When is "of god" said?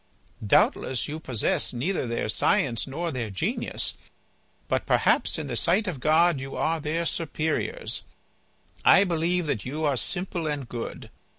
5.87-6.39